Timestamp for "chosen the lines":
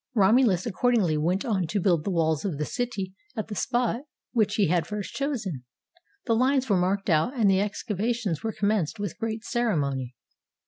5.13-6.67